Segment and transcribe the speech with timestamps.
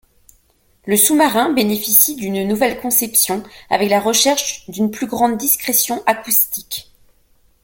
[0.87, 6.91] Le sous-marin bénéficie d'une nouvelle conception avec la recherche d'une plus grande discrétion acoustique.